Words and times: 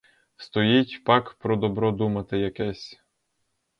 Стоїть 0.37 1.03
пак 1.03 1.33
про 1.33 1.55
добро 1.55 1.91
думати 1.91 2.39
якесь? 2.39 2.99